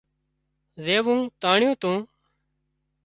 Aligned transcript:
زيوون 0.83 1.19
تانڻيون 1.41 1.71
تو 1.81 1.91